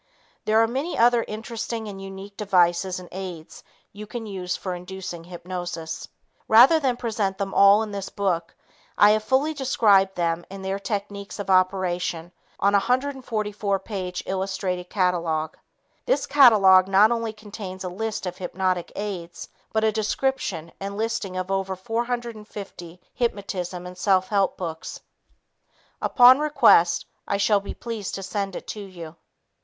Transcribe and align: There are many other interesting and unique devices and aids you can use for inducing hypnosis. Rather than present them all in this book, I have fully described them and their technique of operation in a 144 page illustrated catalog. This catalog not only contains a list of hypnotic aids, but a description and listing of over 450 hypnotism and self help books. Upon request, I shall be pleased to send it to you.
There 0.45 0.59
are 0.59 0.67
many 0.67 0.97
other 0.97 1.23
interesting 1.27 1.87
and 1.87 2.01
unique 2.01 2.35
devices 2.35 2.99
and 2.99 3.07
aids 3.11 3.63
you 3.91 4.07
can 4.07 4.25
use 4.25 4.55
for 4.57 4.73
inducing 4.73 5.25
hypnosis. 5.25 6.07
Rather 6.47 6.79
than 6.79 6.97
present 6.97 7.37
them 7.37 7.53
all 7.53 7.83
in 7.83 7.91
this 7.91 8.09
book, 8.09 8.55
I 8.97 9.11
have 9.11 9.23
fully 9.23 9.53
described 9.53 10.15
them 10.15 10.43
and 10.49 10.65
their 10.65 10.79
technique 10.79 11.37
of 11.37 11.51
operation 11.51 12.31
in 12.63 12.69
a 12.73 12.81
144 12.81 13.77
page 13.81 14.23
illustrated 14.25 14.89
catalog. 14.89 15.53
This 16.07 16.25
catalog 16.25 16.87
not 16.87 17.11
only 17.11 17.31
contains 17.31 17.83
a 17.83 17.87
list 17.87 18.25
of 18.25 18.37
hypnotic 18.37 18.91
aids, 18.95 19.49
but 19.71 19.83
a 19.83 19.91
description 19.91 20.71
and 20.79 20.97
listing 20.97 21.37
of 21.37 21.51
over 21.51 21.75
450 21.75 22.99
hypnotism 23.13 23.85
and 23.85 23.95
self 23.95 24.29
help 24.29 24.57
books. 24.57 25.01
Upon 26.01 26.39
request, 26.39 27.05
I 27.27 27.37
shall 27.37 27.59
be 27.59 27.75
pleased 27.75 28.15
to 28.15 28.23
send 28.23 28.55
it 28.55 28.65
to 28.69 28.79
you. 28.81 29.15